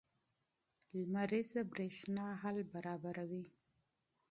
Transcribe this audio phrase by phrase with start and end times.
[0.99, 3.45] لمریزه برېښنا حل برابروي.